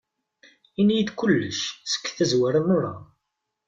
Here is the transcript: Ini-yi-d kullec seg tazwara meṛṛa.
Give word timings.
Ini-yi-d 0.79 1.09
kullec 1.17 1.59
seg 1.91 2.03
tazwara 2.15 2.61
meṛṛa. 2.67 2.93